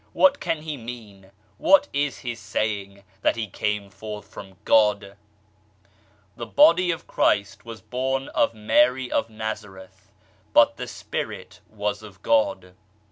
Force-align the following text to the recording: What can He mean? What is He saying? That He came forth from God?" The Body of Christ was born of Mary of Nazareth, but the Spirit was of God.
What 0.13 0.39
can 0.39 0.63
He 0.63 0.77
mean? 0.77 1.29
What 1.59 1.87
is 1.93 2.17
He 2.21 2.33
saying? 2.33 3.03
That 3.21 3.35
He 3.35 3.45
came 3.45 3.91
forth 3.91 4.27
from 4.27 4.57
God?" 4.65 5.15
The 6.37 6.45
Body 6.47 6.89
of 6.89 7.05
Christ 7.05 7.65
was 7.65 7.81
born 7.81 8.27
of 8.29 8.55
Mary 8.55 9.11
of 9.11 9.29
Nazareth, 9.29 10.11
but 10.53 10.77
the 10.77 10.87
Spirit 10.87 11.59
was 11.69 12.01
of 12.01 12.19
God. 12.23 12.73